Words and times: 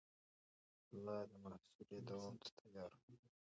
هغه 0.91 1.15
د 1.29 1.31
محاصرې 1.43 1.97
دوام 2.07 2.35
ته 2.43 2.49
تيار 2.59 2.91
و. 2.97 3.01